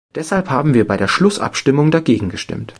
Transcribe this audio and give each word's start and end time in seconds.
Deshalb 0.15 0.49
haben 0.49 0.73
wir 0.73 0.87
bei 0.87 0.97
der 0.97 1.07
Schlussabstimmung 1.07 1.91
dagegen 1.91 2.29
gestimmt. 2.29 2.69